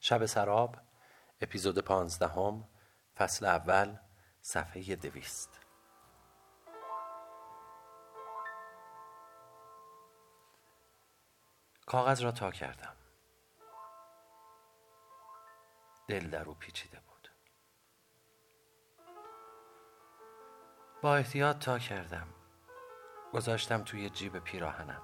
[0.00, 0.76] شب سراب
[1.40, 2.68] اپیزود پانزدهم
[3.16, 3.96] فصل اول
[4.40, 5.60] صفحه دویست.
[11.86, 12.96] کاغذ را تا کردم.
[16.08, 17.28] دل در او پیچیده بود.
[21.02, 22.26] با احتیاط تا کردم.
[23.32, 25.02] گذاشتم توی جیب پیراهنم.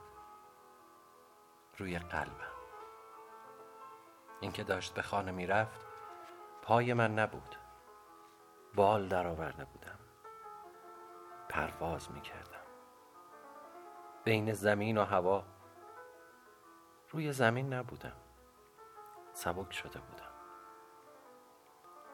[1.79, 2.56] روی قلبم.
[4.47, 5.81] اینکه داشت به خانه می‌رفت
[6.63, 7.57] پای من نبود.
[8.75, 9.99] بال درآورده بودم
[11.49, 12.67] پرواز می‌کردم.
[14.25, 15.45] بین زمین و هوا.
[17.11, 18.17] روی زمین نبودم.
[19.33, 20.33] سبک شده بودم.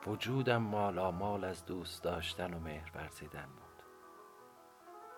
[0.07, 3.83] وجودم مال از دوست داشتن و مهر ورزیدن بود.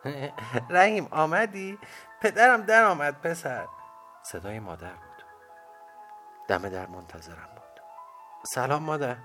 [0.76, 1.78] رحیم آمدی؟
[2.22, 3.68] پدرم در آمد پسر.
[4.22, 5.13] صدای مادر بود.
[6.48, 7.80] دم در منتظرم بود.
[8.46, 9.16] سلام مادر.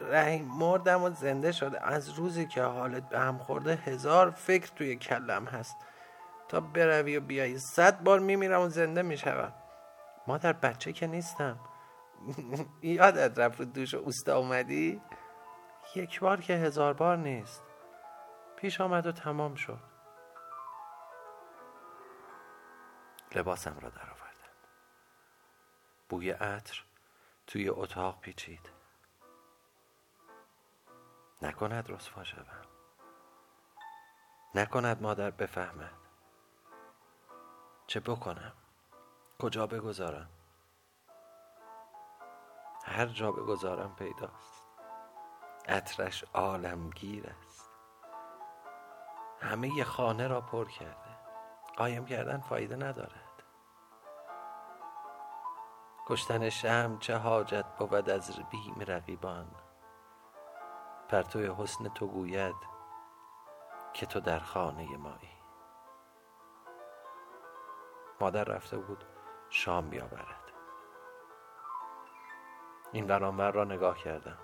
[0.00, 1.86] رحیم مردم و زنده شده.
[1.86, 5.76] از روزی که حالت به هم خورده هزار فکر توی کلم هست.
[6.48, 7.58] تا بروی و بیایی.
[7.58, 9.52] صد بار میمیرم و زنده می‌شوم.
[10.26, 11.58] مادر بچه که نیستم.
[12.82, 15.02] یادت رفت دوش اوستا اومدی؟
[15.94, 17.62] یک بار که هزار بار نیست.
[18.56, 19.78] پیش آمد و تمام شد.
[23.34, 24.25] لباسم را درآوردم
[26.08, 26.82] بوی عطر
[27.46, 28.70] توی اتاق پیچید.
[31.42, 32.64] نکند رسوا شوم.
[34.54, 35.98] نکند مادر بفهمد.
[37.86, 38.52] چه بکنم؟
[39.38, 40.30] کجا بگذارم؟
[42.84, 44.62] هر جا بگذارم پیداست.
[45.68, 47.70] عطرش عالمگیر است.
[49.40, 51.16] همه خانه را پر کرده.
[51.76, 53.25] قایم کردن فایده ندارد
[56.08, 59.46] کشتن شم چه حاجت بود از بیم رقیبان.
[61.08, 62.56] پرتوی حسن تو گوید
[63.92, 65.36] که تو در خانه مایی.
[68.20, 69.04] مادر رفته بود
[69.50, 70.52] شام بیاورد.
[72.92, 74.38] این ورانور را نگاه کردم.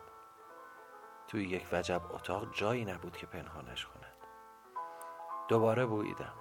[1.29, 4.17] توی یک وجب اتاق جایی نبود که پنهانش کند.
[5.49, 6.35] دوباره بوییدم.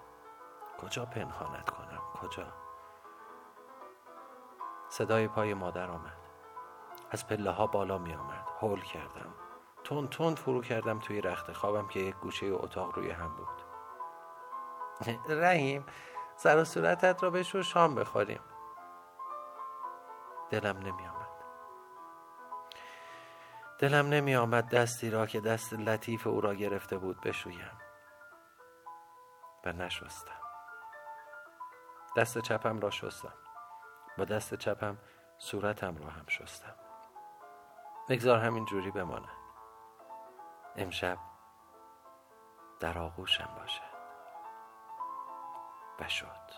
[0.81, 2.60] کجا پنهانت کنم؟ کجا؟
[4.91, 6.18] صدای پای مادر آمد.
[7.12, 8.47] از پله ها بالا می آمد.
[8.62, 9.34] هول کردم.
[9.84, 13.62] تون تون فرو کردم توی رخت خوابم که یک گوشه اتاق روی هم بود.
[15.41, 15.85] رحیم
[16.35, 18.40] سر و صورتت را بشور شام بخوریم.
[20.50, 21.31] دلم نمی آمد.
[23.80, 27.81] دلم نمی آمد دستی را که دست لطیف او را گرفته بود بشویم.
[29.66, 30.41] و نشستم.
[32.18, 33.41] دست چپم را شستم.
[34.21, 34.97] با دست چپم
[35.37, 36.75] صورتم را هم شستم.
[38.09, 39.29] بگذار همین جوری بماند.
[40.75, 41.17] امشب
[42.79, 43.81] در آغوشم باشد.
[45.99, 46.51] و شد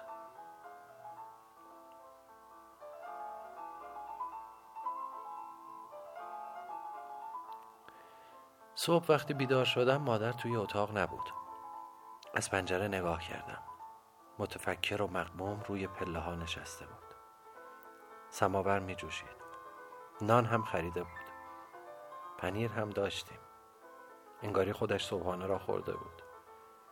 [8.76, 11.34] صبح وقتی بیدار شدم مادر توی اتاق نبود.
[12.34, 13.64] از پنجره نگاه کردم.
[14.40, 17.03] متفکر و مقموم روی پله ها نشسته بود.
[18.34, 19.28] سماور می جوشید
[20.22, 21.32] نان هم خریده بود.
[22.38, 23.40] پنیر هم داشتیم.
[24.42, 26.22] انگاری خودش صبحانه را خورده بود.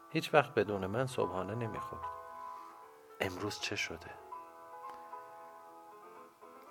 [0.09, 2.05] هیچ وقت بدون من صبحانه نمی‌خورد.
[3.19, 4.11] امروز چه شده؟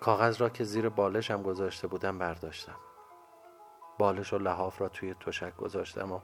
[0.00, 2.78] کاغذ را که زیر بالشم گذاشته بودم برداشتم.
[3.98, 6.20] بالش و لحاف را توی تشک گذاشتم و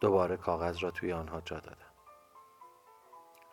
[0.00, 1.94] دوباره کاغذ را توی آنها جا دادم.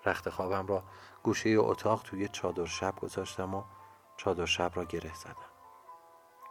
[0.06, 0.84] رخت خوابم را
[1.24, 3.64] گوشه اتاق توی چادر شب گذاشتم و
[4.24, 5.52] چادر شب را گره زدم.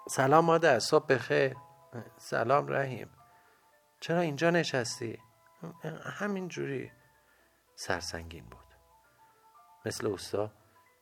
[0.08, 1.56] سلام مادر صبح بخیر.
[2.16, 3.10] سلام رحیم.
[4.00, 5.18] چرا اینجا نشستی؟
[6.02, 6.92] همین جوری.
[7.74, 8.64] سرسنگین بود.
[9.86, 10.50] مثل اوستا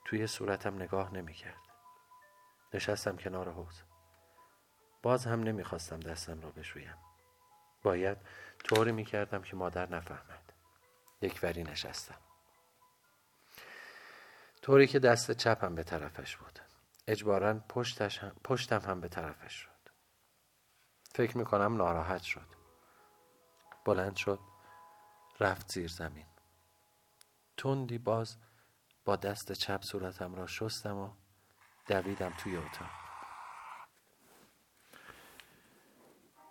[0.04, 1.62] توی صورتم نگاه نمی کرد
[2.74, 3.82] نشستم کنار حوز
[5.02, 6.98] باز هم نمی‌خواستم دستم را بشویم.
[7.82, 8.18] باید
[8.64, 10.52] طوری می‌کردم که مادر نفهمد.
[11.22, 12.18] یک وری نشستم.
[14.62, 16.67] طوری که دست چپم به طرفش بود.
[17.08, 19.90] اجبارا پشتش هم پشتم هم به طرفش شد.
[21.14, 22.46] فکر می‌کنم ناراحت شد.
[23.84, 24.40] بلند شد
[25.40, 26.26] رفت زیر زمین.
[27.56, 28.36] تندی باز
[29.04, 31.10] با دست چپ صورتم را شستم و
[31.86, 32.90] دویدم توی اتاق.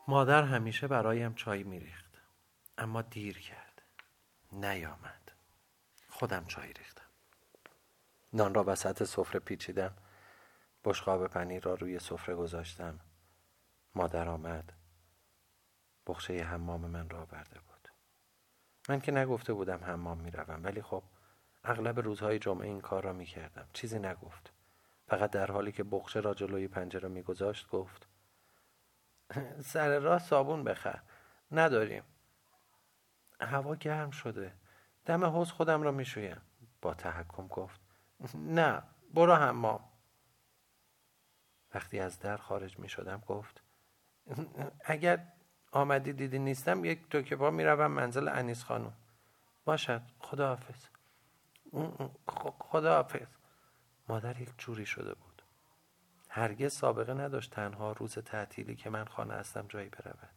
[0.07, 2.21] مادر همیشه برایم چای میریخت
[2.77, 3.81] اما دیر کرد.
[4.51, 5.31] نیامد.
[6.09, 7.09] خودم چای ریختم.
[8.33, 9.95] نان را وسط سفره پیچیدم.
[10.87, 12.99] بشقاب پنیر را روی سفره گذاشتم.
[13.95, 14.73] مادر آمد.
[16.07, 17.87] بخشه حمام من را برده بود.
[18.89, 21.03] من که نگفته بودم حمام می‌روم ولی خب
[21.63, 23.67] اغلب روزهای جمعه این کار را می‌کردم.
[23.73, 24.53] چیزی نگفت.
[25.07, 28.07] فقط در حالی که بخشه را جلوی پنجره میگذاشت گفت
[29.63, 31.01] سر راه صابون بخر.
[31.51, 32.03] نداریم.
[33.41, 34.53] هوا گرم شده.
[35.05, 36.41] دم حوز خودم را می‌شویم.
[36.81, 37.81] با تحکم گفت
[38.35, 39.86] نه برو حمام.
[41.73, 43.63] وقتی از در خارج می شدم گفت
[44.85, 45.27] اگر
[45.71, 48.93] آمدی دیدی نیستم یک دو که با می‌روم منزل انیس خانم.
[49.65, 50.85] باشد خدا حافظ
[52.59, 53.27] خدا حافظ
[54.09, 55.41] مادر یک جوری شده بود.
[56.29, 60.29] هرگز سابقه نداشت تنها روز تعطیلی که من خانه هستم جایی برود.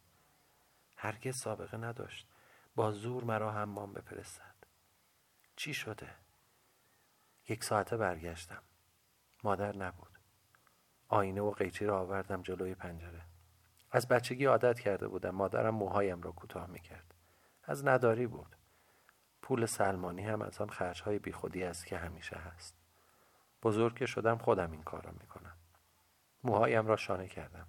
[0.97, 2.27] هرگز سابقه نداشت
[2.75, 4.55] با زور مرا حمام بفرستد.
[5.55, 6.09] چی شده؟
[7.49, 8.61] یک ساعته برگشتم.
[9.43, 10.20] مادر نبود.
[11.11, 13.21] آینه و قیچی را آوردم جلوی پنجره.
[13.91, 17.15] از بچگی عادت کرده بودم مادرم موهایم را کوتاه می‌کرد.
[17.63, 18.55] از نداری بود.
[19.41, 22.75] پول سلمانی هم از آن خرجهای بیخودی است که همیشه هست.
[23.63, 25.57] بزرگ که شدم خودم این کار را می‌کنم.
[26.43, 27.67] موهایم را شانه کردم.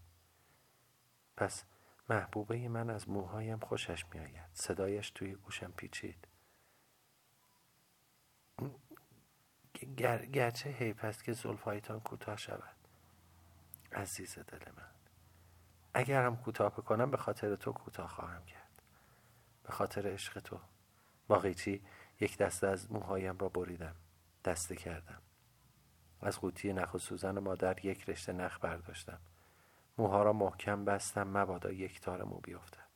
[1.37, 1.65] پس
[2.11, 4.51] محبوبه من از موهایم خوشش میآید.
[4.53, 6.29] صدایش توی گوشم پیچید.
[9.97, 10.27] گر...
[10.27, 12.82] گرچه حیف است که زلفهایتان کوتاه شود.
[13.93, 14.91] عزیز دل من.
[15.95, 18.83] اگر هم کوتاه بکنم به خاطر تو کوتاه خواهم کرد.
[19.63, 20.61] به خاطر عشق تو.
[21.29, 21.43] با
[22.21, 23.97] یک دسته از موهایم را بریدم.
[24.45, 25.23] دسته کردم.
[26.21, 29.21] از قوطی نخ و سوزن مادر یک رشته نخ برداشتم.
[29.99, 32.89] موها را محکم بستم مبادا یک تار مو بیفتد.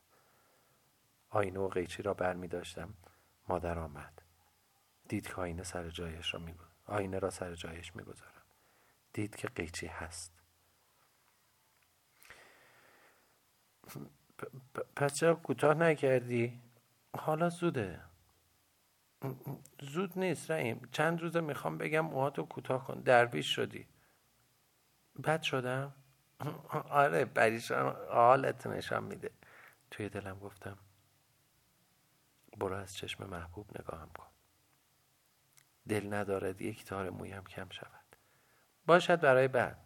[1.30, 2.94] آینه و قیچی را بر می داشتم.
[3.48, 4.22] مادر آمد.
[5.08, 6.54] دید که آینه سر جایش را می
[6.86, 8.42] آینه را سر جایش می گذارم.
[9.12, 10.35] دید که قیچی هست.
[14.96, 16.60] پس چرا کوتاه نکردی؟
[17.18, 18.00] حالا زوده.
[19.80, 20.88] زود نیست رحیم.
[20.92, 23.00] چند روزه می‌خوام بگم موهاتو کوتاه کن.
[23.00, 23.86] درویش شدی.
[25.24, 25.94] بد شدم؟
[26.90, 29.30] آره پریشان حالت نشان میده.
[29.90, 30.78] توی دلم گفتم
[32.58, 34.26] برو از چشم محبوب نگاهم کن.
[35.88, 38.16] دل ندارد یک تار مویم کم شود.
[38.86, 39.78] باشد برای بعد.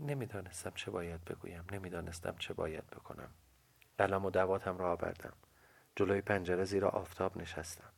[0.00, 3.30] نمی‌دانستم چه باید بگویم نمی‌دانستم چه باید بکنم.
[3.98, 5.32] قلم و دواتم را آوردم.
[5.96, 7.92] جلوی پنجره زیر آفتاب نشستم.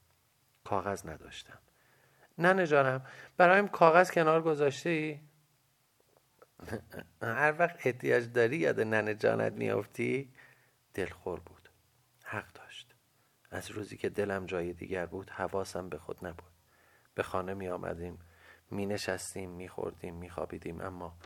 [0.65, 1.59] کاغذ نداشتم.
[2.39, 3.07] نه جانم
[3.37, 5.21] برایم کاغذ کنار گذاشته ای؟
[7.23, 10.33] هر وقت احتیاج داری یاد ننه جانت میافتی
[10.95, 11.69] دلخور بود.
[12.25, 12.95] حق داشت.
[13.51, 16.53] از روزی که دلم جای دیگر بود حواسم به خود نبود.
[17.15, 18.19] به خانه می آمدیم
[18.71, 21.17] می نشستیم می خوردیم می خوابیدیم اما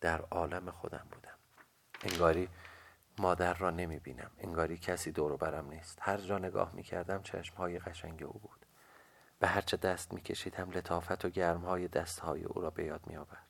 [0.00, 1.38] در عالم خودم بودم.
[2.02, 2.48] انگاری
[3.18, 5.98] مادر را نمی بینم انگاری کسی دور برم نیست.
[6.02, 8.66] هر جا نگاه می کردم چشم های قشنگ او بود.
[9.38, 13.06] به هرچه دست می کشیدم لطافت و گرم های دست های او را به یاد
[13.06, 13.48] می آورد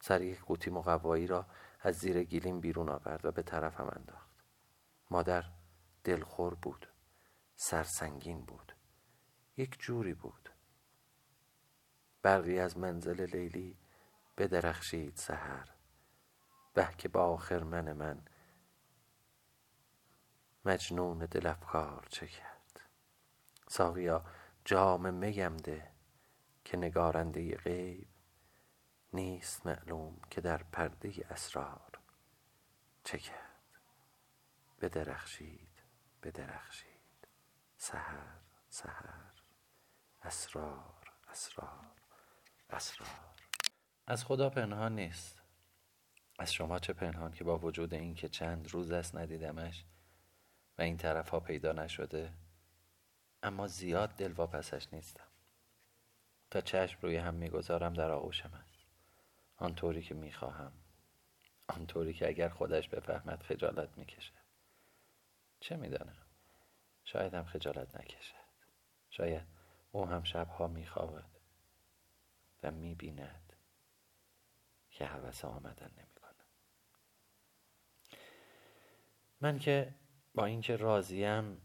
[0.00, 1.46] سر یک قوطی مقوایی را
[1.80, 4.30] از زیر گیلیم بیرون آورد و به طرفم انداخت.
[5.10, 5.44] مادر
[6.04, 6.88] دلخور بود.
[7.56, 8.72] سرسنگین بود.
[9.56, 10.50] یک جوری بود.
[12.22, 13.78] برقی از منزل لیلی
[14.38, 15.68] بدرخشید سحر.
[16.74, 18.22] به که با آخر من
[20.64, 21.54] مجنون دل
[22.08, 22.80] چه کرد.
[23.68, 24.24] ساقیا
[24.64, 25.92] جام میم ده
[26.64, 28.08] که نگارنده غیب
[29.12, 31.98] نیست معلوم که در پرده اسرار
[33.04, 33.78] چه کرد.
[34.80, 35.82] بدرخشید
[36.22, 36.88] بدرخشید.
[37.76, 39.32] سهر سهر
[40.22, 41.92] اسرار اسرار
[42.70, 43.27] اسرار.
[44.10, 45.42] از خدا پنهان نیست.
[46.38, 49.84] از شما چه پنهان که با وجود این که چند روز است ندیدمش
[50.78, 52.32] و این طرف ها پیدا نشده
[53.42, 55.26] اما زیاد دلواپسش نیستم.
[56.50, 58.78] تا چشم روی هم می‌گذارم در آغوشم است
[59.56, 60.72] آنطوری که می‌خواهم
[61.68, 64.34] آنطوری که اگر خودش بفهمد خجالت می‌کشد
[65.60, 66.26] چه می‌دانم؟
[67.04, 68.34] شاید هم خجالت نکشد.
[69.10, 69.46] شاید
[69.92, 71.30] او هم شبها میخوابد
[72.62, 73.47] و می‌بیند.
[74.98, 76.44] که حوث آمدن نمی‌کنه.
[79.40, 79.94] من که
[80.34, 81.62] با اینکه راضیم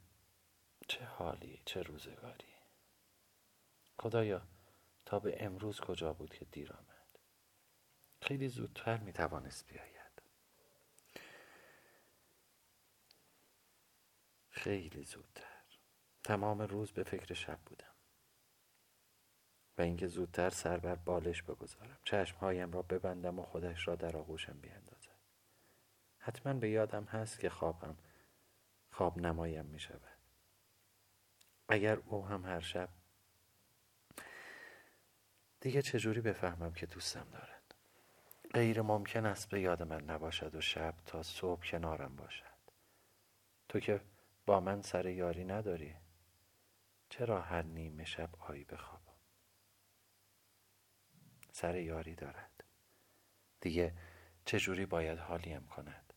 [0.87, 2.53] چه حالی چه روزگاری.
[3.99, 4.47] خدایا
[5.05, 7.19] تا به امروز کجا بود که دیر آمد؟
[8.21, 10.21] خیلی زودتر می توانست بیاید.
[14.49, 15.63] خیلی زودتر.
[16.23, 17.92] تمام روز به فکر شب بودم.
[19.77, 21.97] و اینکه زودتر سر بر بالش بگذارم.
[22.03, 25.13] چشمهایم را ببندم و خودش را در آغوشم بیاندازد
[26.17, 27.97] حتما به یادم هست که خوابم
[28.91, 30.17] خواب نمایم می شود.
[31.67, 32.89] اگر او هم هر شب
[35.61, 37.75] دیگه چجوری بفهمم که دوستم دارد
[38.53, 42.53] غیر ممکن است به یاد من نباشد و شب تا صبح کنارم باشد.
[43.69, 44.01] تو که
[44.45, 45.95] با من سر یاری نداری
[47.09, 49.02] چرا هر نیمه شب آیی بخوابم
[51.55, 52.63] سر یاری دارد.
[53.61, 53.93] دیگه
[54.45, 56.13] چجوری باید حالیم کند؟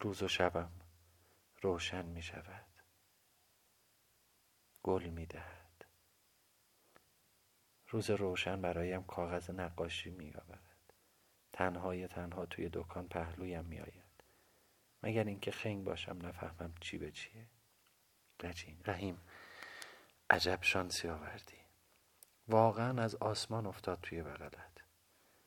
[0.00, 0.72] روز و شبم
[1.62, 2.66] روشن می شود.
[4.82, 5.84] گل می دهد.
[7.88, 10.92] روز روشن برایم کاغذ نقاشی می آورد.
[11.52, 14.24] تنهای تنها توی دکان پهلویم می آید.
[15.02, 17.46] مگر اینکه خنگ باشم نفهمم چی به چیه.
[18.42, 18.80] رجیم.
[18.84, 19.20] رحیم
[20.30, 21.63] عجب شانسی آوردی.
[22.48, 24.84] واقعا از آسمان افتاد توی بغلت.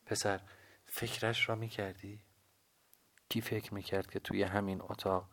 [0.06, 0.42] پسر
[0.86, 2.22] فکرش را می کردی؟
[3.30, 5.30] کی فکر می کرد که توی همین اتاق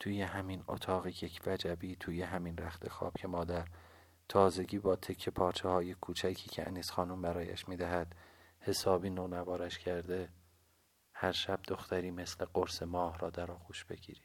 [0.00, 3.68] توی همین اتاق یک وجبی توی همین رخت خواب که مادر
[4.28, 8.14] تازگی با تکه پارچه های کوچکی که انیس خانم برایش می‌دهد
[8.60, 10.28] حسابی نونوارش کرده
[11.12, 14.22] هر شب دختری مثل قرص ماه را در آغوش بگیری.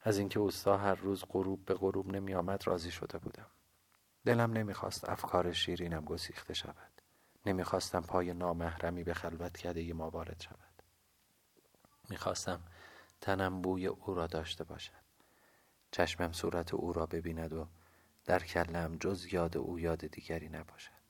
[0.00, 3.50] از اینکه اوستا هر روز غروب به غروب نمی آمد راضی شده بودم.
[4.24, 7.00] دلم نمی‌خواست افکار شیرینم گسیخته شود.
[7.46, 10.82] نمی‌خواستم پای نامحرمی به خلوت کرده ما وارد شود.
[12.10, 12.62] می‌خواستم
[13.20, 15.04] تنم بوی او را داشته باشد.
[15.90, 17.68] چشمم صورت او را ببیند و
[18.24, 21.04] در کلم جز یاد او یاد دیگری نباشد.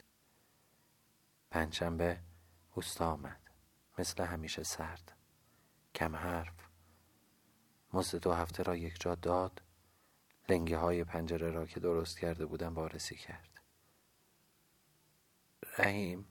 [1.50, 2.21] پنجشنبه
[2.75, 3.40] اوستا آمد.
[3.99, 5.12] مثل همیشه سرد.
[5.94, 6.54] کم حرف.
[7.92, 9.62] مزد دو هفته را یک جا داد.
[10.48, 13.60] لنگه های پنجره را که درست کرده بودم وارسی کرد.
[15.78, 16.26] رحیم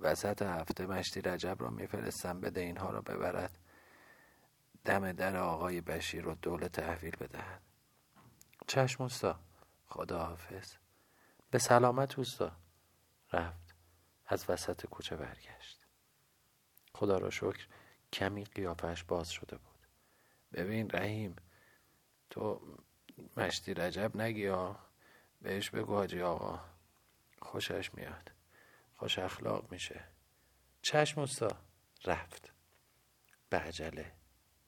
[0.00, 3.58] وسط هفته مشتی رجب را میفرستم بده اینها را ببرد.
[4.84, 7.62] دم در آقای بشیر رو دولت تحویل بدهد.
[8.66, 9.40] چشم اوستا.
[9.86, 10.74] خدا حافظ
[11.50, 12.56] به سلامت اوستا.
[13.32, 13.74] رفت.
[14.26, 15.86] از وسط کوچه برگشت.
[16.94, 17.66] خدا را شکر
[18.12, 19.86] کمی قیافش باز شده بود.
[20.52, 21.36] ببین رحیم
[22.30, 22.76] تو
[23.36, 24.52] مشتی رجب نگی
[25.42, 26.60] بهش بگو حاجی آقا.
[27.42, 28.30] خوشش میاد.
[28.96, 30.04] خوش اخلاق میشه.
[30.82, 31.56] چشم استا
[32.04, 32.52] رفت.
[33.48, 34.12] به عجله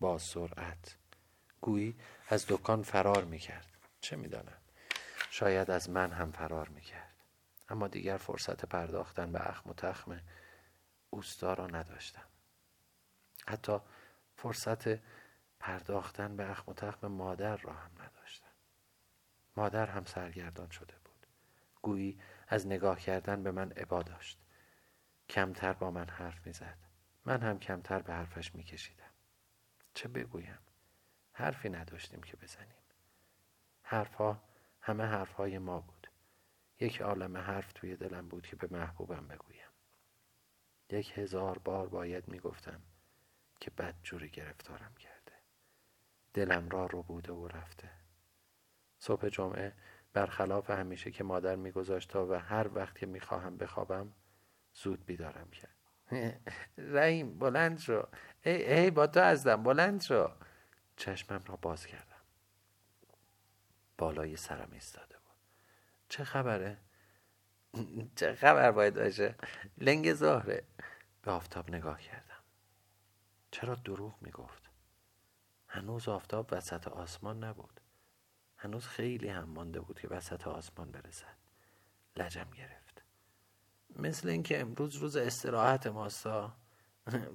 [0.00, 0.96] با سرعت.
[1.60, 1.96] گویی
[2.28, 3.66] از دکان فرار می‌کرد.
[4.00, 4.58] چه می‌دانم؟
[5.30, 7.14] شاید از من هم فرار می‌کرد.
[7.68, 10.20] اما دیگر فرصت پرداختن به اخم و تخم
[11.10, 12.26] اوستا را نداشتم.
[13.48, 13.78] حتی
[14.36, 15.00] فرصت
[15.60, 18.19] پرداختن به اخم و تخم مادر را هم نداشتم.
[19.60, 21.26] مادر هم سرگردان شده بود.
[21.82, 24.38] گویی از نگاه کردن به من عبا داشت.
[25.28, 26.78] کمتر با من حرف می‌زد.
[27.24, 29.10] من هم کمتر به حرفش میکشیدم.
[29.94, 30.58] چه بگویم؟
[31.32, 32.82] حرفی نداشتیم که بزنیم.
[33.82, 34.42] حرفها
[34.80, 36.10] همه حرفهای ما بود.
[36.80, 39.70] یک عالم حرف توی دلم بود که به محبوبم بگویم.
[40.90, 42.82] یک هزار بار باید می‌گفتم
[43.60, 45.32] که بد جوری گرفتارم کرده.
[46.34, 47.99] دلم را رو بوده و رفته.
[49.00, 49.72] صبح جمعه
[50.12, 54.12] برخلاف همیشه که مادر میگذاشت تا و هر وقت که می‌خواهم بخوابم
[54.74, 55.76] زود بیدارم کرد.
[56.96, 58.08] رحیم بلند شو.
[58.44, 59.62] ای ای با تو هستم.
[59.62, 60.30] بلند شو.
[60.96, 62.20] چشمم را باز کردم.
[63.98, 65.36] بالای سرم ایستاده بود.
[66.08, 66.78] چه خبره؟
[68.16, 69.34] چه خبر باید باشه؟
[69.78, 70.64] لنگ ظهره
[71.22, 72.42] به آفتاب نگاه کردم.
[73.50, 74.70] چرا دروغ می‌گفت؟
[75.68, 77.80] هنوز آفتاب وسط آسمان نبود.
[78.62, 81.36] هنوز خیلی هم مانده بود که وسط آسمان برسد.
[82.16, 83.02] لجم گرفت.
[83.96, 86.56] مثل اینکه امروز روز استراحت ماستا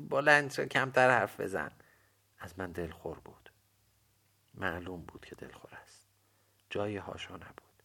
[0.10, 1.72] بلند شو کمتر حرف بزن.
[2.40, 3.52] از من دلخور بود.
[4.54, 6.08] معلوم بود که دلخور است.
[6.70, 7.84] جای هاشا نبود.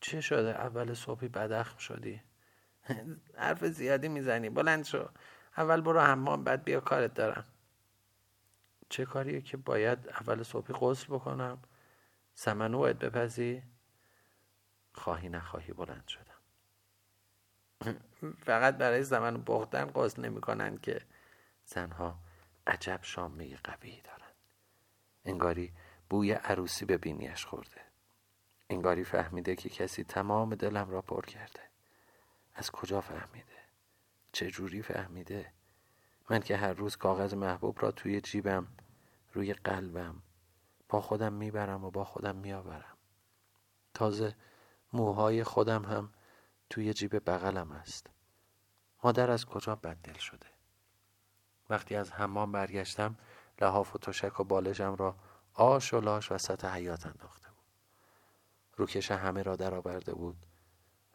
[0.00, 2.22] چه شده؟ اول صبحی بدخم شدی.
[3.36, 4.50] حرف زیادی می‌زنی.
[4.50, 5.08] بلند شو.
[5.56, 7.51] اول برو حمام بعد بیا کارت دارم.
[8.92, 11.62] چه کاریه که باید اول صبحی غسل بکنم؟
[12.34, 13.62] سمنو باید بپزی؟
[14.92, 16.40] خواهی نخواهی بلند شدم.
[18.38, 21.00] فقط برای زمن بختن غسل نمی‌کنن که
[21.64, 22.18] زنها
[22.66, 24.32] عجب شامه قوی دارن.
[25.24, 25.72] انگاری
[26.10, 27.80] بوی عروسی به بینیش خورده.
[28.70, 31.60] انگاری فهمیده که کسی تمام دلم را پر کرده.
[32.54, 33.62] از کجا فهمیده؟
[34.32, 35.52] چه جوری فهمیده؟
[36.30, 38.66] من که هر روز کاغذ محبوب را توی جیبم
[39.32, 40.22] روی قلبم.
[40.88, 42.96] با خودم می‌برم و با خودم میآورم.
[43.94, 44.36] تازه
[44.92, 46.12] موهای خودم هم
[46.70, 48.10] توی جیب بغلم است.
[49.04, 50.46] مادر از کجا بددل شده؟
[51.70, 53.16] وقتی از حمام برگشتم
[53.60, 55.16] لحاف و تشک و بالشم را
[55.54, 57.66] آش و لاش وسط حیات انداخته بود.
[58.76, 60.46] روکش همه را درآورده بود.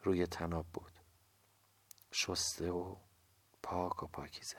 [0.03, 0.91] روی تناب بود.
[2.11, 2.95] شسته و
[3.63, 4.57] پاک و پاکیزه.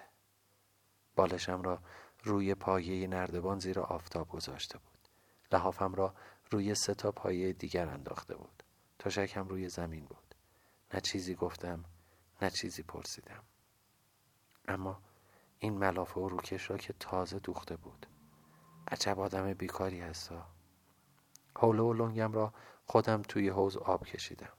[1.16, 1.82] بالشم را
[2.22, 5.08] روی پایه نردبان زیر آفتاب گذاشته بود.
[5.52, 6.14] لحافم را
[6.50, 8.62] روی سه تا پایه دیگر انداخته بود.
[8.98, 10.34] تشکم روی زمین بود.
[10.94, 11.84] نه چیزی گفتم
[12.42, 13.42] نه چیزی پرسیدم.
[14.68, 15.02] اما
[15.58, 18.06] این ملافه و روکش را که تازه دوخته بود.
[18.88, 20.46] عجب آدم بیکاری هستا.
[21.56, 22.54] حوله و لنگم را
[22.86, 24.52] خودم توی حوز آب کشیدم.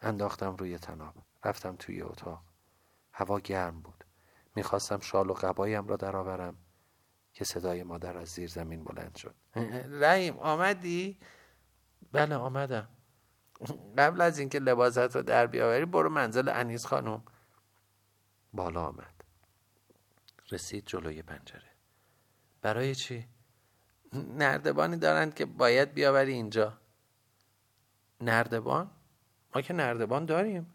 [0.00, 1.14] انداختم روی تناب.
[1.44, 2.42] رفتم توی اتاق.
[3.12, 4.04] هوا گرم بود.
[4.56, 6.56] می‌خواستم شال و قبایم را درآورم
[7.32, 9.34] که صدای مادر از زیر زمین بلند شد.
[10.00, 11.18] رحیم آمدی؟
[12.12, 12.88] بله آمدم.
[13.98, 17.22] قبل از اینکه لباست رو در بیاوری برو منزل انیس خانم.
[18.52, 19.24] بالا آمد.
[20.50, 21.70] رسید جلوی پنجره.
[22.62, 23.28] برای چی؟
[24.12, 26.78] نردبانی دارند که باید بیاوری اینجا.
[28.20, 28.90] نردبان؟
[29.54, 30.72] ما که نردبان داریم.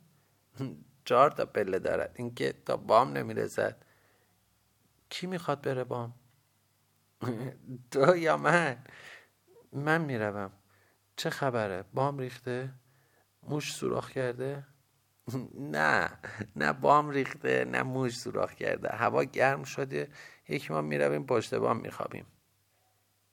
[1.06, 2.12] چهار تا پله دارد.
[2.16, 3.86] اینکه تا بام نمی‌رسد
[5.10, 6.14] کی می‌خواد بره بام؟
[7.92, 8.78] تو یا من؟
[9.74, 10.52] من می‌روم.
[11.16, 12.74] چه خبره؟ بام ریخته؟
[13.44, 14.68] موش سوراخ کرده؟
[15.76, 16.10] نه
[16.56, 18.90] نه بام ریخته نه موش سوراخ کرده.
[18.90, 20.10] هوا گرم شده
[20.50, 22.26] یک ما می‌رویم پشت بام میخوابیم.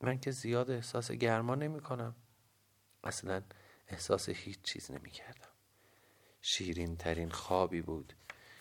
[0.00, 2.17] من که زیاد احساس گرما نمی کنم
[3.05, 3.43] اصلا
[3.88, 5.51] احساس هیچ چیز نمی کردم
[6.42, 8.12] شیرین ترین خوابی بود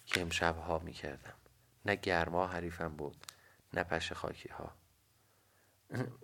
[0.05, 1.33] که امشبها می کردم
[1.85, 3.25] نه گرما حریفم بود
[3.73, 4.75] نه پش خاکی ها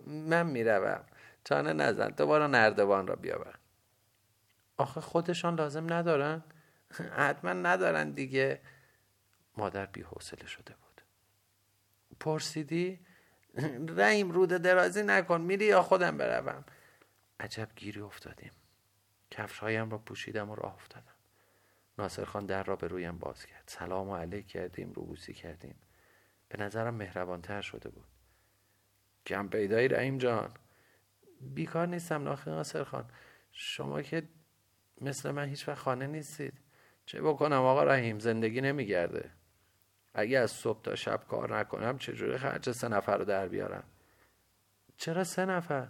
[0.06, 1.04] من می‌روم.
[1.44, 3.58] چانه نزن تو بارا نردبان را بیاور.
[4.76, 6.44] آخه خودشان لازم ندارن؟
[7.16, 8.60] حتما ندارن دیگه.
[9.56, 11.02] مادر بی حوصله شده بود.
[12.20, 13.06] پرسیدی؟
[13.88, 16.64] رحیم روده درازی نکن میری یا خودم بروم؟
[17.40, 18.52] عجب گیری افتادیم.
[19.30, 21.17] کفش هایم را پوشیدم و راه افتادم.
[21.98, 23.64] ناصر خان در را به رویم باز کرد.
[23.66, 25.74] سلام و علیک کردیم روبوسی کردیم.
[26.48, 28.06] به نظرم مهربانتر شده بود.
[29.26, 30.50] کم پیدایی رحیم جان.
[31.40, 33.10] بیکار نیستم ناخی ناصر خان.
[33.52, 34.28] شما که
[35.00, 36.54] مثل من هیچ وقت خانه نیستید.
[37.06, 39.30] چه بکنم آقا رحیم؟ زندگی نمیگرده.
[40.14, 43.84] اگه از صبح تا شب کار نکنم چجوری خرج سه نفر رو در بیارم؟
[44.96, 45.88] چرا سه نفر؟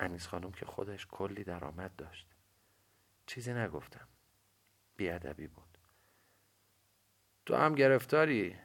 [0.00, 2.26] انیس خانم که خودش کلی درآمد داشت.
[3.26, 4.08] چیزی نگفتم.
[4.96, 5.78] بیادبی بود.
[7.46, 8.56] تو هم گرفتاری.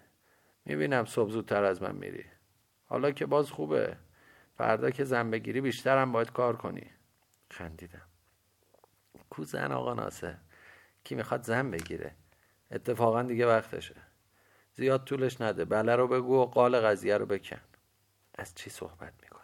[0.66, 2.26] می‌بینم صبح زودتر از من میری.
[2.86, 3.98] حالا که باز خوبه.
[4.58, 6.92] فردا که زن بگیری هم باید کار کنی.
[7.52, 8.08] خندیدم.
[9.30, 10.38] کو زن آقا ناسه
[11.04, 12.16] کی می‌خواد زن بگیره؟
[12.72, 13.96] اتفاقا دیگه وقتشه.
[14.74, 15.66] زیاد طولش نده.
[15.66, 17.62] بله رو بگو و قال قضیه رو بکن.
[18.36, 19.42] از چی صحبت می‌کنه؟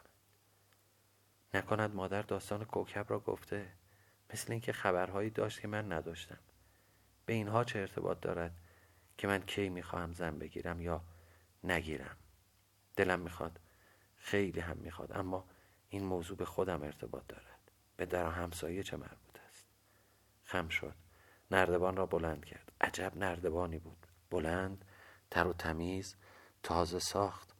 [1.53, 3.73] نکند مادر داستان کوکب را گفته.
[4.33, 6.39] مثل اینکه خبرهایی داشت که من نداشتم.
[7.27, 8.57] به اینها چه ارتباط دارد
[9.17, 11.03] که من کی می‌خواهم زن بگیرم یا
[11.63, 12.17] نگیرم؟
[12.95, 13.59] دلم می‌خواد
[14.15, 15.45] خیلی هم می‌خواد اما
[15.89, 17.71] این موضوع به خودم ارتباط دارد.
[17.97, 19.67] به در همسایه چه مربوط است؟
[20.43, 20.95] خم شد.
[21.51, 22.71] نردبان را بلند کرد.
[22.81, 24.07] عجب نردبانی بود.
[24.29, 24.85] بلند
[25.31, 26.15] تر و تمیز
[26.63, 27.55] تازه ساخت.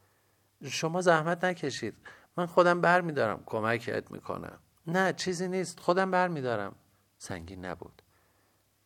[0.63, 1.95] شما زحمت نکشید.
[2.37, 4.59] من خودم بر میدارم کمکت می‌کنم.
[4.87, 5.79] نه چیزی نیست.
[5.79, 6.75] خودم بر میدارم
[7.17, 8.01] سنگین نبود.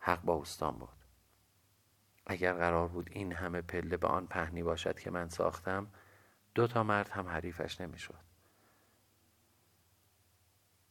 [0.03, 0.89] حق با اوستان بود.
[2.25, 5.87] اگر قرار بود این همه پله به آن پهنی باشد که من ساختم
[6.55, 8.19] دو تا مرد هم حریفش نمی‌شد.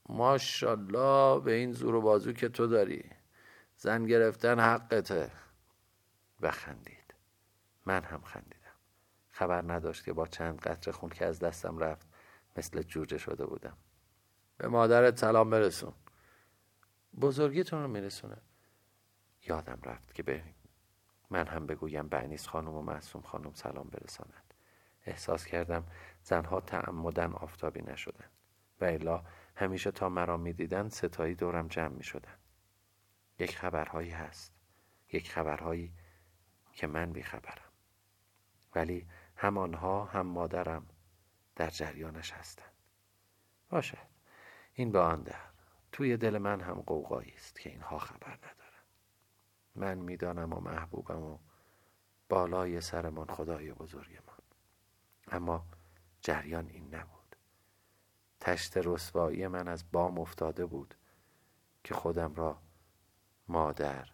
[0.09, 3.11] ماشالله به این زور و بازو که تو داری.
[3.77, 5.31] زن گرفتن حقته.
[6.41, 7.15] و خندید.
[7.87, 8.57] من هم خندیدم.
[9.31, 12.09] خبر نداشت که با چند قطره خون که از دستم رفت
[12.57, 13.77] مثل جوجه شده بودم.
[14.59, 15.93] به مادرت سلام برسون.
[17.21, 18.37] بزرگیتون رو میرسونه
[19.47, 20.45] یادم رفت که به
[21.31, 24.55] من هم بگویم به انیس خانم و معصوم خانم سلام برسانند.
[25.07, 25.87] احساس کردم
[26.23, 28.31] زنها تعمدن آفتابی نشدند.
[28.81, 29.25] و الا
[29.57, 32.37] همیشه تا مرا می‌دیدن ستایی دورم جمع می شدن.
[33.39, 34.55] یک خبرهایی هست.
[35.13, 35.95] یک خبرهایی
[36.73, 37.73] که من بیخبرم.
[38.75, 40.87] ولی هم آنها هم مادرم
[41.57, 42.73] در جریانش هستند.
[43.69, 44.11] باشد.
[44.73, 45.51] این به آن در.
[45.93, 48.60] توی دل من هم قوقایی است که اینها خبر ندارن
[49.75, 51.39] من می‌دانم و محبوبم و
[52.29, 54.39] بالای سرمان خدای بزرگمان.
[55.29, 55.67] اما
[56.21, 57.37] جریان این نبود.
[58.41, 60.95] تشت رسوایی من از بام افتاده بود
[61.85, 62.59] که خودم را
[63.49, 64.09] مادر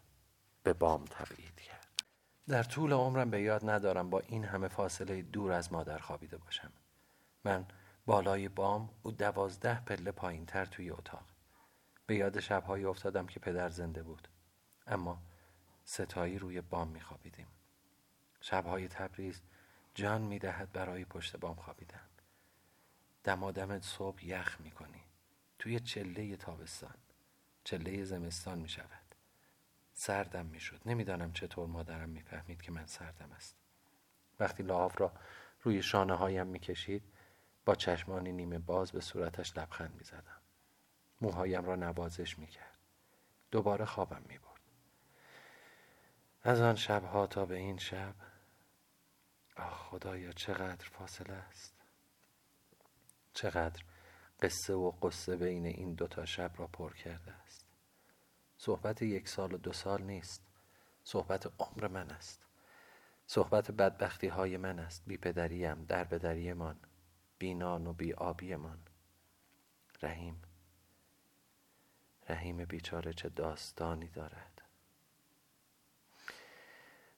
[0.63, 2.03] به بام تبعید کرد.
[2.47, 6.71] در طول عمرم به یاد ندارم با این همه فاصله دور از مادر خوابیده باشم.
[7.45, 7.65] من
[8.05, 11.25] بالای بام او دوازده پله پایین تر توی اتاق.
[12.05, 14.27] به یاد شبهایی افتادم که پدر زنده بود.
[14.87, 15.21] اما
[15.89, 17.47] ستایی روی بام میخوابیدیم.
[18.41, 19.41] شبهای تبریز
[19.95, 22.07] جان می‌دهد برای پشت بام خوابیدن.
[23.23, 25.03] دمادم صبح یخ می‌کنی.
[25.59, 26.95] توی چله تابستان.
[27.63, 29.15] چله زمستان می‌شود.
[29.93, 30.81] سردم می‌شد.
[30.85, 33.55] نمی‌دانم چطور مادرم می‌فهمید که من سردم است.
[34.39, 35.13] وقتی لحاف را
[35.61, 37.03] روی شانه هایم می‌کشید
[37.65, 40.41] با چشمانی نیمه باز به صورتش لبخند می‌زدم.
[41.21, 42.77] موهایم را نوازش می‌کرد.
[43.51, 44.46] دوباره خوابم می‌برد.
[46.43, 48.15] از آن شبها تا به این شب.
[49.57, 51.73] آه خدایا چقدر فاصله است.
[53.33, 53.83] چقدر
[54.41, 57.65] قصه و قصه بین این دوتا شب را پر کرده است.
[58.57, 60.43] صحبت یک سال و دو سال نیست.
[61.03, 62.45] صحبت عمر من است.
[63.27, 65.03] صحبت بدبختی های من است.
[65.07, 66.75] بی پدریم در بدری من
[67.39, 68.77] بی نان و بی آبی من
[70.01, 70.41] رحیم
[72.29, 74.56] رحیم بیچاره چه داستانی دارد.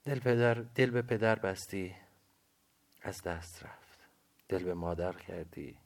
[0.10, 1.96] دل, پدر، دل به پدر بستی.
[3.02, 4.00] از دست رفت.
[4.48, 5.80] دل به مادر کردی.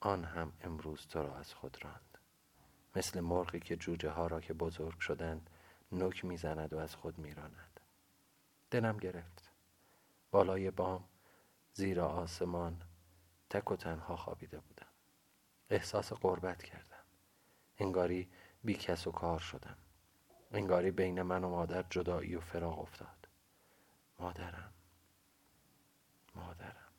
[0.00, 2.18] آن هم امروز تو را از خود راند.
[2.96, 5.50] مثل مرغی که جوجه ها را که بزرگ شدند
[5.92, 7.80] نک می‌زند و از خود میراند.
[8.70, 9.50] دلم گرفت.
[10.30, 11.04] بالای بام
[11.72, 12.82] زیر آسمان
[13.50, 14.92] تک و تنها خوابیده بودم.
[15.70, 17.04] احساس قربت کردم.
[17.78, 18.30] انگاری
[18.64, 19.76] بی کس و کار شدم.
[20.50, 23.28] انگاری بین من و مادر جدایی و فراغ افتاد.
[24.18, 24.72] مادرم.
[26.34, 26.92] مادرم.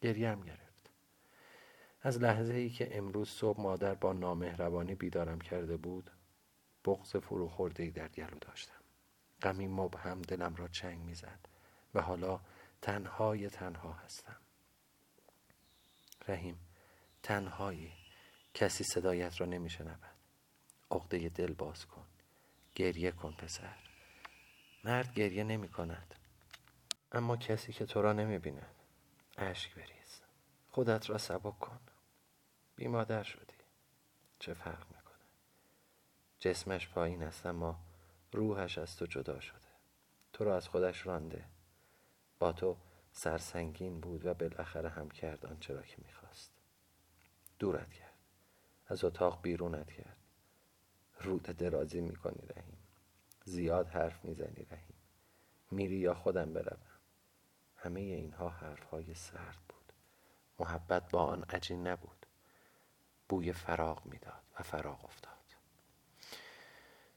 [0.00, 0.90] گریم گرفت.
[2.02, 6.10] از لحظه ای که امروز صبح مادر با نامهربانی بیدارم کرده بود
[6.84, 8.80] بغز فروخورده ای در گلو داشتم.
[9.42, 11.48] غمی مبهم دلم را چنگ می‌زد
[11.94, 12.40] و حالا
[12.82, 14.36] تنهای تنها هستم.
[16.28, 16.58] رحیم
[17.22, 17.92] تنهایی.
[18.54, 20.00] کسی صدایت را نمیشنود.
[20.90, 22.06] عقده دل باز کن.
[22.76, 23.76] گریه کن پسر.
[24.84, 26.14] مرد گریه نمی کند.
[27.12, 28.74] اما کسی که تو را نمی بیند.
[29.38, 30.20] اشک بریز.
[30.70, 31.80] خودت را سبک کن.
[32.76, 33.54] بی مادر شدی.
[34.38, 35.24] چه فرق می‌کنه
[36.38, 37.80] جسمش پایین است اما
[38.32, 39.68] روحش از تو جدا شده.
[40.32, 41.44] تو را از خودش رانده.
[42.38, 42.76] با تو
[43.12, 46.52] سرسنگین بود و بالاخره هم کرد آنچه را که می‌خواست.
[47.58, 48.14] دورت کرد.
[48.86, 50.15] از اتاق بیرونت کرد.
[51.20, 52.78] رود درازی می‌کنی رحیم.
[53.44, 54.96] زیاد حرف می‌زنی رحیم.
[55.70, 56.80] میری یا خودم بروم.
[57.76, 59.92] همه اینها حرفهای سرد بود.
[60.58, 62.26] محبت با آن عجین نبود.
[63.28, 65.32] بوی فراغ می‌داد و فراغ افتاد.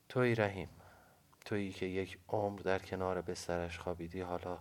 [0.10, 0.70] توی رحیم
[1.46, 4.60] تویی که یک عمر در کنار بسترش خوابیدی حالا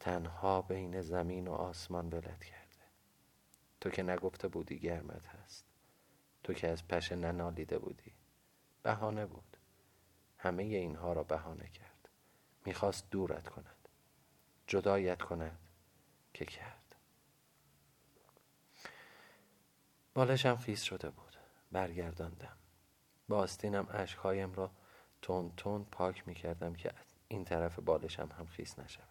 [0.00, 2.84] تنها بین زمین و آسمان ولد کرده.
[3.80, 5.64] تو که نگفته بودی گرمت هست.
[6.42, 8.12] تو که از پشه ننالیده بودی.
[8.86, 9.56] بهانه بود.
[10.38, 12.08] همه اینها را بهانه کرد.
[12.66, 13.88] می‌خواست دورت کند.
[14.66, 15.58] جدایت کند
[16.34, 16.94] که کرد.
[20.14, 21.36] بالشم خیز شده بود.
[21.72, 22.56] برگرداندم.
[23.28, 24.70] با آستینم اشکهایم را
[25.22, 26.92] تون تون پاک می‌کردم که
[27.28, 29.08] این طرف بالشم هم خیس نشود.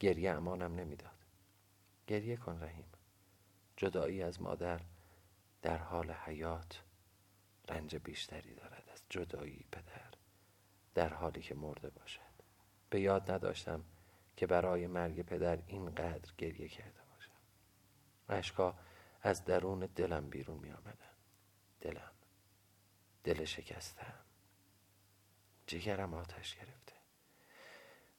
[0.00, 1.24] گریه امانم نمی‌داد.
[2.06, 2.88] گریه کن رحیم.
[3.76, 4.80] جدایی از مادر
[5.62, 6.82] در حال حیات
[7.68, 10.10] رنج بیشتری دارد از جدایی پدر
[10.94, 12.20] در حالی که مرده باشد.
[12.90, 13.84] به یاد نداشتم
[14.36, 17.38] که برای مرگ پدر اینقدر گریه کرده باشم.
[18.28, 18.78] اشکا
[19.22, 21.16] از درون دلم بیرون می آمدن.
[21.80, 22.12] دلم.
[23.24, 24.14] دل شکستم.
[25.66, 26.92] جگرم آتش گرفته.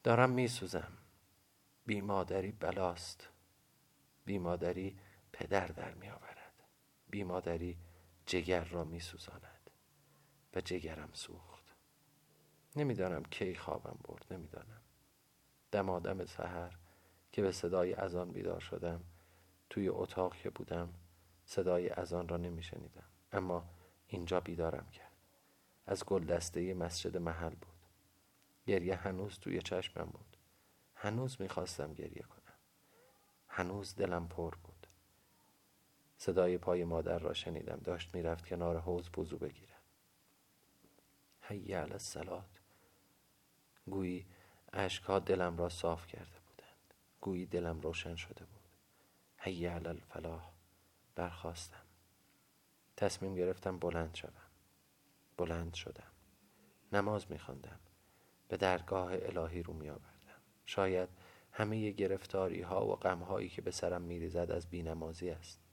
[0.03, 0.97] دارم می سوزم.
[1.85, 3.29] بی مادری بلاست.
[4.25, 4.99] بی مادری
[5.31, 6.63] پدر در می آورد.
[7.09, 7.77] بی مادری
[8.27, 9.71] جگر را می سوزاند
[10.55, 11.75] و جگرم سوخت.
[12.75, 14.81] نمی‌دانم کی خوابم برد نمی‌دانم.
[15.71, 16.77] دمادم سحر
[17.31, 19.03] که به صدای اذان بیدار شدم
[19.69, 20.93] توی اتاق که بودم
[21.45, 23.69] صدای اذان را نمی شنیدم اما
[24.07, 25.17] اینجا بیدارم کرد.
[25.85, 27.77] از گل دسته مسجد محل بود.
[28.65, 30.37] گریه هنوز توی چشمم بود.
[30.95, 32.57] هنوز می‌خواستم گریه کنم.
[33.47, 34.76] هنوز دلم پر بود.
[36.17, 37.79] صدای پای مادر را شنیدم.
[37.83, 39.81] داشت می‌رفت کنار حوز بوزو بگیرد.
[41.41, 42.59] حی علی الصلات.
[43.85, 44.25] گویی
[44.73, 46.93] اشکها دلم را صاف کرده بودند.
[47.21, 48.69] گویی دلم روشن شده بود.
[49.37, 50.51] حی علی الفلاح.
[51.15, 51.85] برخواستم
[52.97, 54.47] تصمیم گرفتم بلند شدم
[55.37, 56.11] بلند شدم.
[56.93, 57.79] نماز میخواندم.
[58.47, 60.41] به درگاه الهی رو میآوردم.
[60.65, 61.09] شاید
[61.51, 65.66] همه گرفتاری ها و غم هایی که به سرم میریزد از بینمازی است.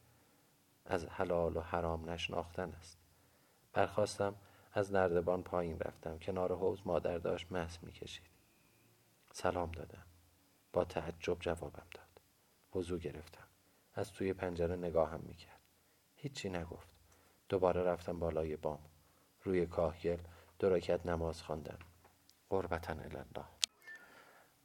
[0.86, 2.98] از حلال و حرام نشناختن است.
[3.72, 4.34] برخواستم
[4.72, 6.18] از نردبان پایین رفتم.
[6.18, 8.26] کنار حوز مادر داشت مس می‌کشید.
[9.32, 10.04] سلام دادم.
[10.72, 12.20] با تعجب جوابم داد.
[12.74, 13.44] وضو گرفتم.
[13.94, 15.60] از توی پنجره نگاهم می‌کرد.
[16.16, 16.88] هیچی نگفت.
[17.48, 18.78] دوباره رفتم بالای بام.
[19.42, 20.18] روی کاهگل
[20.58, 21.78] دو نماز خواندم.
[22.50, 23.44] قربتا الله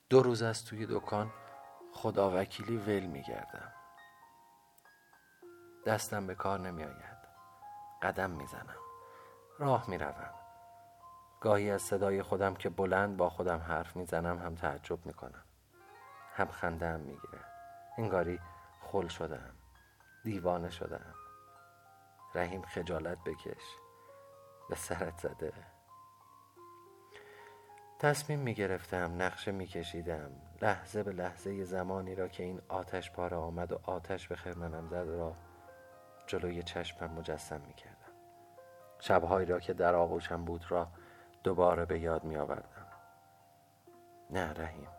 [0.10, 1.32] دو روز از توی دکان
[1.94, 3.79] خدا وکیلی ول میگردم.
[5.90, 7.20] دستم به کار نمیآید.
[8.02, 8.80] قدم می‌زنم.
[9.60, 10.34] راه می‌روم.
[11.42, 15.44] گاهی از صدای خودم که بلند با خودم حرف می‌زنم هم تعجب می‌کنم.
[16.34, 17.40] هم خنده هم می‌گیره.
[17.98, 18.40] انگاری
[18.82, 19.56] خل شدم
[20.24, 21.14] دیوانه شدم
[22.36, 23.76] رحیم خجالت بکش.
[24.70, 25.54] به سرت زده.
[28.00, 33.38] تصمیم می گرفتم نقشه می کشیدم لحظه به لحظه زمانی را که این آتش پاره
[33.38, 35.49] آمد و آتش به خرمنم زد را
[36.30, 38.14] جلوی چشمم مجسم می کردم
[39.00, 40.88] شبهایی را که در آغوشم بود را
[41.44, 42.88] دوباره به یاد می آوردم
[44.30, 44.90] نه رحیم.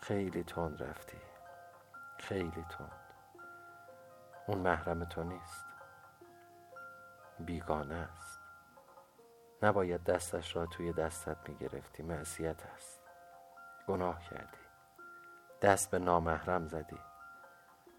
[0.00, 1.18] خیلی تند رفتی.
[2.18, 3.00] خیلی تند.
[4.46, 5.66] اون محرم تو نیست.
[7.38, 8.40] بیگانه است.
[9.62, 13.02] نباید دستش را توی دستت می گرفتی معصیت است.
[13.88, 14.58] گناه کردی.
[15.62, 16.98] دست به نامحرم زدی.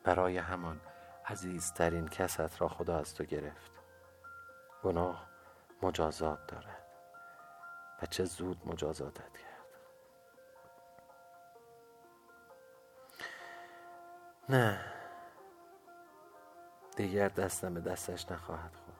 [0.03, 0.81] برای همان
[1.25, 3.71] عزیزترین کست را خدا از تو گرفت.
[4.83, 5.27] گناه
[5.81, 6.85] مجازات دارد
[8.01, 9.51] و چه زود مجازاتت کرد.
[14.49, 14.79] نه
[16.95, 18.97] دیگر دستم به دستش نخواهد خورد.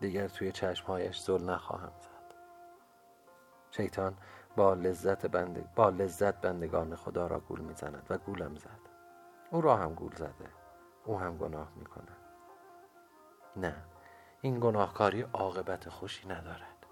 [0.00, 2.34] دیگر توی چشمهایش زل نخواهم زد.
[3.70, 4.16] شیطان
[4.56, 5.74] با لذت, بند...
[5.74, 8.80] با لذت بندگان خدا را گول می‌زند و گولم زد.
[9.50, 10.57] او را هم گول زده.
[11.04, 12.16] او هم گناه می‌کند
[13.56, 13.84] نه
[14.40, 16.86] این گناهکاری عاقبت خوشی ندارد.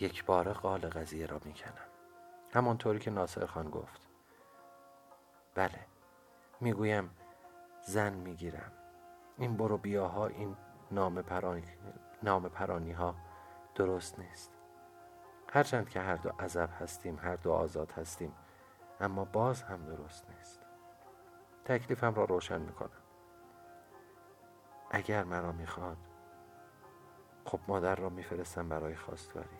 [0.00, 1.88] یک بار قال قضیه را می‌کنم.
[2.54, 4.08] همانطوری که ناصر خان گفت.
[5.54, 5.86] بله
[6.60, 7.10] می‌گویم
[7.82, 8.72] زن می‌گیرم.
[9.36, 10.56] این برو بیاها این
[10.90, 11.64] نام پرانی,
[12.22, 13.14] نام پرانی ها
[13.74, 14.52] درست نیست.
[15.52, 18.34] هرچند که هر دو عذب هستیم هر دو آزاد هستیم
[19.00, 20.60] اما باز هم درست نیست.
[21.64, 22.99] تکلیفم را روشن می‌کنم.
[24.90, 25.96] اگر مرا می‌خواد
[27.44, 29.58] خب مادر را میفرستم برای خواستگاری.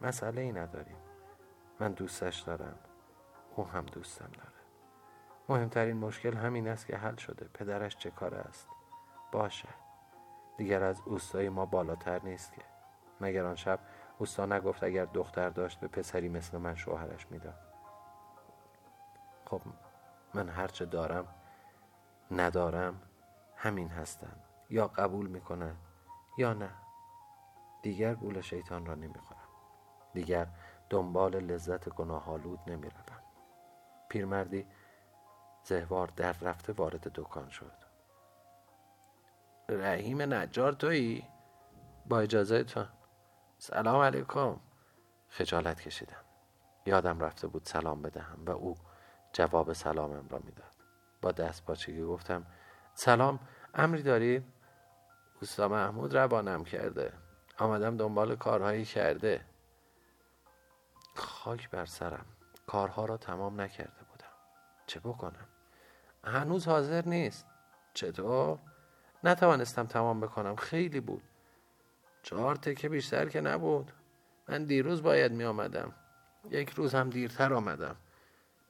[0.00, 0.96] مسئله ای نداریم.
[1.80, 2.78] من دوستش دارم.
[3.56, 4.48] او هم دوستم داره.
[5.48, 7.48] مهمترین مشکل همین است که حل شده.
[7.54, 8.68] پدرش چه کار است؟
[9.32, 9.68] باشه.
[10.56, 12.62] دیگر از اوستای ما بالاتر نیست که.
[13.20, 13.78] مگر آن شب
[14.18, 17.58] اوستا نگفت اگر دختر داشت به پسری مثل من شوهرش می‌داد.
[19.46, 19.60] خب
[20.34, 21.26] من هرچه دارم
[22.30, 23.02] ندارم
[23.56, 24.36] همین هستم
[24.74, 25.76] یا قبول می‌کنه
[26.38, 26.70] یا نه.
[27.82, 29.48] دیگر گول شیطان را نمی‌خورم.
[30.14, 30.48] دیگر
[30.90, 33.22] دنبال لذت گناهالود نمی‌روم.
[34.08, 34.66] پیرمردی
[35.62, 37.72] زهوار در رفته وارد دکان شد.
[39.68, 41.24] رحیم نجار تویی؟
[42.06, 42.84] با اجازه تو.
[43.58, 44.60] سلام علیکم.
[45.28, 46.24] خجالت کشیدم.
[46.86, 48.76] یادم رفته بود سلام بدهم و او
[49.32, 50.74] جواب سلامم را می‌داد.
[51.22, 52.46] با دست پاچگی گفتم
[52.94, 53.38] سلام
[53.74, 54.53] امری دارید
[55.40, 57.12] اوستا محمود ربانم کرده.
[57.58, 59.44] آمدم دنبال کارهایی کرده.
[61.14, 62.26] خاک بر سرم.
[62.66, 64.32] کارها را تمام نکرده بودم.
[64.86, 65.48] چه بکنم؟
[66.24, 67.46] هنوز حاضر نیست.
[67.94, 68.58] چطور؟
[69.24, 70.56] نتوانستم تمام بکنم.
[70.56, 71.22] خیلی بود.
[72.22, 73.92] چهار تکه بیشتر که نبود.
[74.48, 75.94] من دیروز باید می آمدم.
[76.50, 77.96] یک روز هم دیرتر آمدم.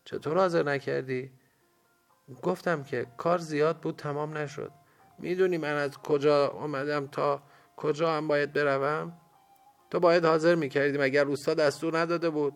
[0.04, 1.32] چطور حاضر نکردی؟
[2.42, 4.72] گفتم که کار زیاد بود تمام نشد.
[5.18, 7.42] می‌دونی من از کجا آمدم تا
[7.76, 9.20] کجا هم باید بروم؟
[9.90, 12.54] تو باید حاضر می‌کردیم اگر روستا دستور نداده بود؟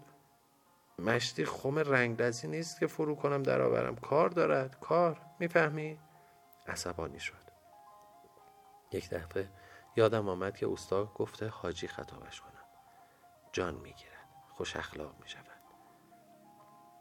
[0.98, 5.20] مشتی خم رنگرزی نیست که فرو کنم درآورم کار دارد کار.
[5.40, 5.98] می‌فهمی؟
[6.66, 7.34] عصبانی شد.
[8.92, 9.48] یک دفعه
[9.96, 12.64] یادم آمد که استاد گفته حاجی خطابش کنم.
[13.52, 14.28] جان می‌گیرد.
[14.48, 15.44] خوش اخلاق می‌شود.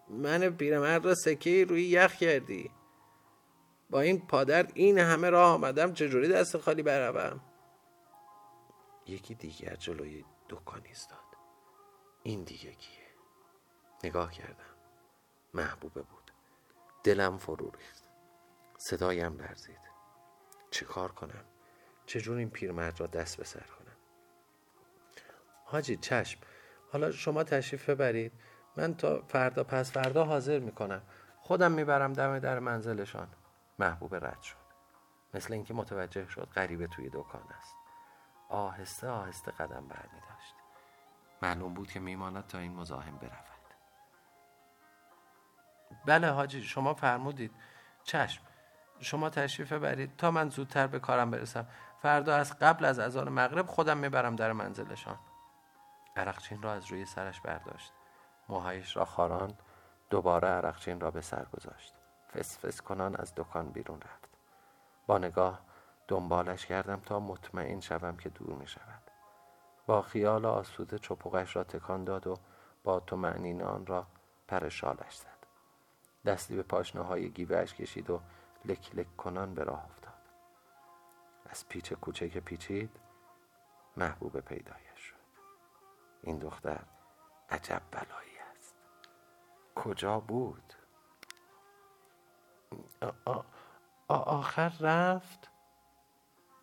[0.10, 2.72] من پیرمرد را سکه روی یخ کردی.
[3.90, 7.40] با این پادر این همه راه آمدم چجوری دست خالی بروم
[9.06, 11.18] یکی دیگر جلوی دکان ایستاد.
[12.24, 13.06] این دیگه کیه؟
[14.04, 14.76] نگاه کردم.
[15.54, 16.32] محبوبه بود.
[17.04, 18.04] دلم فرو ریخت.
[18.78, 19.80] صدایم لرزید.
[20.72, 21.46] چه کار کنم؟
[22.06, 23.98] چجور این پیرمرد را دست به سر کنم؟
[25.66, 26.40] حاجی چشم.
[26.92, 28.32] حالا شما تشریف ببرید.
[28.78, 31.02] من تا فردا پس فردا حاضر می‌کنم.
[31.38, 33.28] خودم می‌برم دم در منزلشان.
[33.80, 34.68] محبوب رد شد.
[35.34, 37.76] مثل اینکه متوجه شد غریبه توی دکان است.
[38.50, 40.56] آهسته آهسته قدم برمی داشت
[41.42, 43.58] معلوم بود که میماند تا این مزاحم برود.
[46.06, 47.52] بله حاجی شما فرمودید.
[48.04, 48.44] چشم.
[49.00, 51.68] شما تشریف برید تا من زودتر به کارم برسم.
[52.02, 55.20] فردا از قبل از اذان مغرب خودم می‌برم در منزلشان.
[56.16, 57.94] عرقچین را از روی سرش برداشت.
[58.50, 59.64] موهایش را خاراند.
[60.10, 61.94] دوباره عرقچین را به سر گذاشت.
[62.34, 64.30] فس فس کنان از دکان بیرون رفت.
[65.08, 65.62] با نگاه
[66.08, 69.02] دنبالش کردم تا مطمئن شوم که دور می شود.
[69.86, 72.38] با خیال آسوده چپقش را تکان داد و
[72.84, 74.08] با تو معنین آن را
[74.48, 75.48] پر شالش زد.
[76.26, 78.22] دستی به پاشنه های گیوهش کشید و
[78.66, 80.14] لک لک کنان به راه افتاد.
[81.46, 83.00] از پیچ کوچه که پیچید
[83.98, 85.16] محبوب پیدایش شد.
[86.24, 86.80] این دختر
[87.50, 88.76] عجب بلایی است.
[89.76, 90.74] کجا بود؟
[94.08, 95.50] آخر رفت.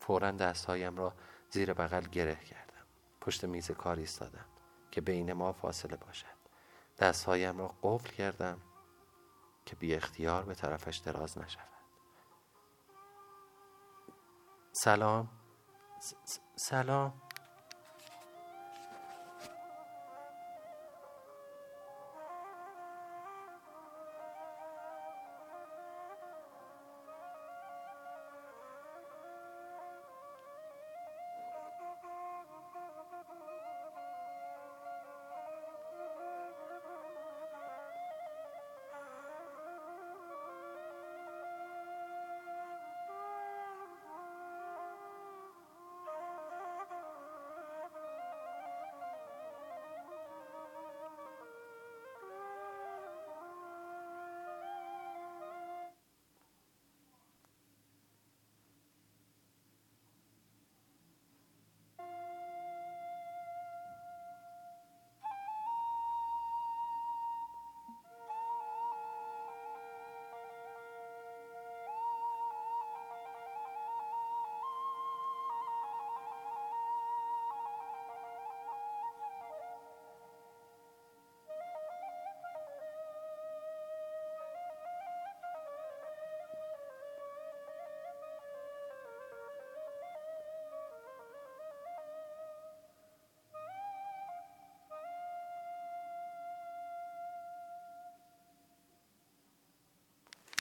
[0.00, 1.14] فورا دستهایم را
[1.50, 2.86] زیر بغل گره کردم.
[3.20, 4.44] پشت میز کار ایستادم
[4.90, 6.26] که بین ما فاصله باشد.
[6.98, 8.60] دستهایم را قفل کردم
[9.66, 11.68] که بی اختیار به طرفش دراز نشود.
[14.72, 15.28] سلام
[16.56, 17.23] سلام.